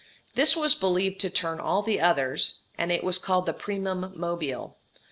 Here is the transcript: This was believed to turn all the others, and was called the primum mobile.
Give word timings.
This 0.33 0.55
was 0.57 0.73
believed 0.73 1.19
to 1.21 1.29
turn 1.29 1.59
all 1.59 1.83
the 1.83 1.99
others, 2.01 2.61
and 2.75 2.91
was 3.03 3.19
called 3.19 3.45
the 3.45 3.53
primum 3.53 4.13
mobile. 4.15 4.79